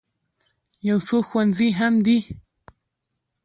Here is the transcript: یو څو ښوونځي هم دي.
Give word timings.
یو 0.87 0.97
څو 1.07 1.17
ښوونځي 1.27 1.69
هم 1.79 1.93
دي. 2.05 2.17